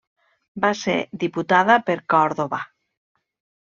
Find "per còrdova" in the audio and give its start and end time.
1.91-2.65